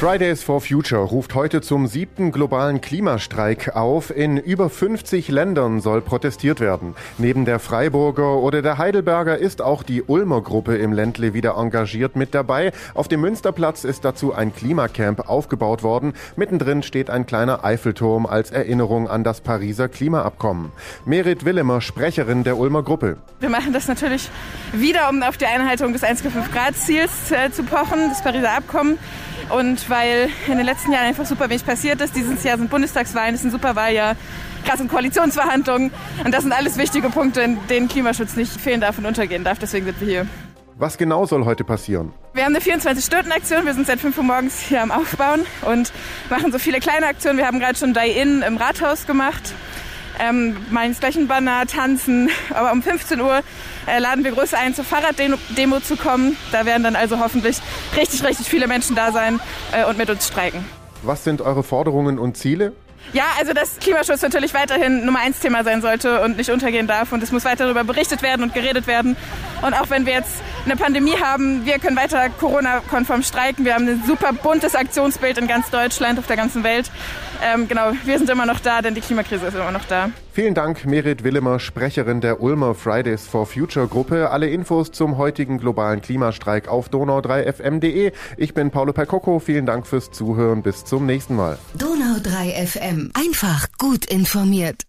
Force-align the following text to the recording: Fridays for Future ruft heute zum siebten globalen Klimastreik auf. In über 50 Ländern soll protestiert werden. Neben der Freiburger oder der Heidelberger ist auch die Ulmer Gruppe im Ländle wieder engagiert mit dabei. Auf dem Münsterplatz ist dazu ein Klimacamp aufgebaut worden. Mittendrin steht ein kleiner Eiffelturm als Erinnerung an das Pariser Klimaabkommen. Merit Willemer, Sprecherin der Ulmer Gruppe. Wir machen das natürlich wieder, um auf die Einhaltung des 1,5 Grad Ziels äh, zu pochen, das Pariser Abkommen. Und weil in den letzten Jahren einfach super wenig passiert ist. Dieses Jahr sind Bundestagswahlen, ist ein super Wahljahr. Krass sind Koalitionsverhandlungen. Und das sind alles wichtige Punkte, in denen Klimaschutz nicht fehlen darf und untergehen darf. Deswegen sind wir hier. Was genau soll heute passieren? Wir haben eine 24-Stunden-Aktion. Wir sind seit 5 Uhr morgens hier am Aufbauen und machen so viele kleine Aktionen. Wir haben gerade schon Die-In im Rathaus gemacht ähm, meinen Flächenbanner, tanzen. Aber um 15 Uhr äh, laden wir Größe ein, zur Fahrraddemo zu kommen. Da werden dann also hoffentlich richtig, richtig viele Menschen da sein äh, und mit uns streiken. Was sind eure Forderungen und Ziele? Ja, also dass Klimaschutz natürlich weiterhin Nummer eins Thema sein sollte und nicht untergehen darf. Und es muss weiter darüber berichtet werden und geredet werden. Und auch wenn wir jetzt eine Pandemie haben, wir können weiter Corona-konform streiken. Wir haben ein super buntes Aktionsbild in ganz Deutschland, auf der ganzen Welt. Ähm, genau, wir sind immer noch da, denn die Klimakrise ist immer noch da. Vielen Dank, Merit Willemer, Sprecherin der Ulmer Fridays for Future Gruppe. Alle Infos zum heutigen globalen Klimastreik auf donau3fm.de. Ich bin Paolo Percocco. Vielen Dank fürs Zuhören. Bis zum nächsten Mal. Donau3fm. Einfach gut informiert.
Fridays 0.00 0.42
for 0.42 0.62
Future 0.62 1.02
ruft 1.02 1.34
heute 1.34 1.60
zum 1.60 1.86
siebten 1.86 2.32
globalen 2.32 2.80
Klimastreik 2.80 3.76
auf. 3.76 4.08
In 4.08 4.38
über 4.38 4.70
50 4.70 5.28
Ländern 5.28 5.82
soll 5.82 6.00
protestiert 6.00 6.58
werden. 6.60 6.94
Neben 7.18 7.44
der 7.44 7.58
Freiburger 7.58 8.36
oder 8.38 8.62
der 8.62 8.78
Heidelberger 8.78 9.36
ist 9.36 9.60
auch 9.60 9.82
die 9.82 10.02
Ulmer 10.02 10.40
Gruppe 10.40 10.78
im 10.78 10.94
Ländle 10.94 11.34
wieder 11.34 11.58
engagiert 11.58 12.16
mit 12.16 12.34
dabei. 12.34 12.72
Auf 12.94 13.08
dem 13.08 13.20
Münsterplatz 13.20 13.84
ist 13.84 14.06
dazu 14.06 14.32
ein 14.32 14.54
Klimacamp 14.54 15.28
aufgebaut 15.28 15.82
worden. 15.82 16.14
Mittendrin 16.34 16.82
steht 16.82 17.10
ein 17.10 17.26
kleiner 17.26 17.62
Eiffelturm 17.62 18.24
als 18.24 18.50
Erinnerung 18.50 19.06
an 19.06 19.22
das 19.22 19.42
Pariser 19.42 19.90
Klimaabkommen. 19.90 20.72
Merit 21.04 21.44
Willemer, 21.44 21.82
Sprecherin 21.82 22.42
der 22.42 22.56
Ulmer 22.56 22.84
Gruppe. 22.84 23.18
Wir 23.40 23.50
machen 23.50 23.74
das 23.74 23.86
natürlich 23.86 24.30
wieder, 24.72 25.10
um 25.10 25.22
auf 25.22 25.36
die 25.36 25.44
Einhaltung 25.44 25.92
des 25.92 26.02
1,5 26.02 26.50
Grad 26.54 26.74
Ziels 26.74 27.30
äh, 27.32 27.50
zu 27.50 27.64
pochen, 27.64 28.08
das 28.08 28.24
Pariser 28.24 28.56
Abkommen. 28.56 28.98
Und 29.50 29.90
weil 29.90 30.28
in 30.46 30.56
den 30.56 30.66
letzten 30.66 30.92
Jahren 30.92 31.06
einfach 31.06 31.26
super 31.26 31.48
wenig 31.48 31.64
passiert 31.64 32.00
ist. 32.00 32.14
Dieses 32.14 32.42
Jahr 32.44 32.56
sind 32.56 32.70
Bundestagswahlen, 32.70 33.34
ist 33.34 33.44
ein 33.44 33.50
super 33.50 33.74
Wahljahr. 33.76 34.16
Krass 34.64 34.78
sind 34.78 34.90
Koalitionsverhandlungen. 34.90 35.90
Und 36.24 36.32
das 36.32 36.42
sind 36.42 36.52
alles 36.52 36.76
wichtige 36.78 37.10
Punkte, 37.10 37.42
in 37.42 37.58
denen 37.68 37.88
Klimaschutz 37.88 38.36
nicht 38.36 38.60
fehlen 38.60 38.80
darf 38.80 38.98
und 38.98 39.06
untergehen 39.06 39.44
darf. 39.44 39.58
Deswegen 39.58 39.86
sind 39.86 40.00
wir 40.00 40.08
hier. 40.08 40.26
Was 40.76 40.96
genau 40.96 41.26
soll 41.26 41.44
heute 41.44 41.64
passieren? 41.64 42.12
Wir 42.32 42.44
haben 42.44 42.54
eine 42.54 42.64
24-Stunden-Aktion. 42.64 43.66
Wir 43.66 43.74
sind 43.74 43.86
seit 43.86 44.00
5 44.00 44.16
Uhr 44.16 44.24
morgens 44.24 44.60
hier 44.60 44.82
am 44.82 44.90
Aufbauen 44.90 45.40
und 45.62 45.92
machen 46.30 46.52
so 46.52 46.58
viele 46.58 46.80
kleine 46.80 47.06
Aktionen. 47.06 47.36
Wir 47.36 47.46
haben 47.46 47.58
gerade 47.58 47.78
schon 47.78 47.92
Die-In 47.92 48.42
im 48.42 48.56
Rathaus 48.56 49.06
gemacht 49.06 49.52
ähm, 50.20 50.56
meinen 50.70 50.94
Flächenbanner, 50.94 51.66
tanzen. 51.66 52.30
Aber 52.54 52.72
um 52.72 52.82
15 52.82 53.20
Uhr 53.20 53.40
äh, 53.86 53.98
laden 53.98 54.24
wir 54.24 54.32
Größe 54.32 54.56
ein, 54.56 54.74
zur 54.74 54.84
Fahrraddemo 54.84 55.80
zu 55.80 55.96
kommen. 55.96 56.36
Da 56.52 56.66
werden 56.66 56.82
dann 56.82 56.96
also 56.96 57.18
hoffentlich 57.18 57.58
richtig, 57.96 58.24
richtig 58.24 58.48
viele 58.48 58.66
Menschen 58.66 58.96
da 58.96 59.12
sein 59.12 59.40
äh, 59.72 59.84
und 59.84 59.98
mit 59.98 60.10
uns 60.10 60.28
streiken. 60.28 60.64
Was 61.02 61.24
sind 61.24 61.40
eure 61.40 61.62
Forderungen 61.62 62.18
und 62.18 62.36
Ziele? 62.36 62.72
Ja, 63.12 63.24
also 63.38 63.52
dass 63.52 63.78
Klimaschutz 63.80 64.22
natürlich 64.22 64.54
weiterhin 64.54 65.04
Nummer 65.04 65.20
eins 65.20 65.40
Thema 65.40 65.64
sein 65.64 65.80
sollte 65.82 66.22
und 66.22 66.36
nicht 66.36 66.50
untergehen 66.50 66.86
darf. 66.86 67.12
Und 67.12 67.22
es 67.22 67.32
muss 67.32 67.44
weiter 67.44 67.64
darüber 67.64 67.82
berichtet 67.82 68.22
werden 68.22 68.42
und 68.42 68.54
geredet 68.54 68.86
werden. 68.86 69.16
Und 69.62 69.74
auch 69.74 69.90
wenn 69.90 70.06
wir 70.06 70.12
jetzt 70.14 70.42
eine 70.64 70.76
Pandemie 70.76 71.16
haben, 71.20 71.64
wir 71.64 71.78
können 71.78 71.96
weiter 71.96 72.28
Corona-konform 72.30 73.22
streiken. 73.22 73.64
Wir 73.64 73.74
haben 73.74 73.88
ein 73.88 74.02
super 74.06 74.32
buntes 74.32 74.74
Aktionsbild 74.74 75.38
in 75.38 75.46
ganz 75.46 75.70
Deutschland, 75.70 76.18
auf 76.18 76.26
der 76.26 76.36
ganzen 76.36 76.64
Welt. 76.64 76.90
Ähm, 77.42 77.68
genau, 77.68 77.92
wir 78.04 78.18
sind 78.18 78.28
immer 78.28 78.46
noch 78.46 78.60
da, 78.60 78.82
denn 78.82 78.94
die 78.94 79.00
Klimakrise 79.00 79.46
ist 79.46 79.54
immer 79.54 79.72
noch 79.72 79.84
da. 79.86 80.10
Vielen 80.32 80.54
Dank, 80.54 80.84
Merit 80.84 81.24
Willemer, 81.24 81.58
Sprecherin 81.58 82.20
der 82.20 82.40
Ulmer 82.40 82.74
Fridays 82.74 83.26
for 83.26 83.46
Future 83.46 83.88
Gruppe. 83.88 84.30
Alle 84.30 84.48
Infos 84.48 84.92
zum 84.92 85.16
heutigen 85.16 85.58
globalen 85.58 86.02
Klimastreik 86.02 86.68
auf 86.68 86.90
donau3fm.de. 86.90 88.12
Ich 88.36 88.54
bin 88.54 88.70
Paolo 88.70 88.92
Percocco. 88.92 89.38
Vielen 89.38 89.66
Dank 89.66 89.86
fürs 89.86 90.10
Zuhören. 90.10 90.62
Bis 90.62 90.84
zum 90.84 91.06
nächsten 91.06 91.34
Mal. 91.34 91.58
Donau3fm. 91.78 93.10
Einfach 93.14 93.68
gut 93.78 94.04
informiert. 94.04 94.76